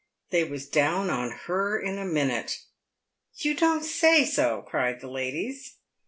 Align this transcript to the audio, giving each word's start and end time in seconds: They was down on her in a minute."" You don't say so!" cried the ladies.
They 0.31 0.43
was 0.43 0.67
down 0.67 1.11
on 1.11 1.29
her 1.45 1.79
in 1.79 1.99
a 1.99 2.05
minute."" 2.05 2.63
You 3.43 3.53
don't 3.53 3.83
say 3.85 4.25
so!" 4.25 4.63
cried 4.67 4.99
the 4.99 5.07
ladies. 5.07 5.75